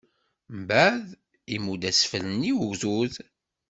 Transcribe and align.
Mbeɛd, 0.59 1.03
imudd 1.55 1.83
asfel-nni 1.89 2.51
n 2.57 2.61
ugdud. 2.63 3.13